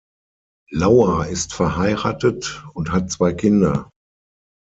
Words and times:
Lauer 0.71 1.27
ist 1.27 1.53
verheiratet 1.53 2.63
und 2.73 2.91
hat 2.91 3.11
zwei 3.11 3.33
Kinder. 3.33 3.91